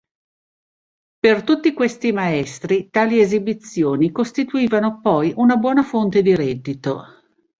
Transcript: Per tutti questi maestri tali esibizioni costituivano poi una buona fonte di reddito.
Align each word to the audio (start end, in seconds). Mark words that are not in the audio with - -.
Per 1.19 1.43
tutti 1.43 1.73
questi 1.73 2.11
maestri 2.11 2.89
tali 2.89 3.19
esibizioni 3.19 4.11
costituivano 4.11 4.99
poi 4.99 5.31
una 5.35 5.57
buona 5.57 5.83
fonte 5.83 6.23
di 6.23 6.33
reddito. 6.35 7.05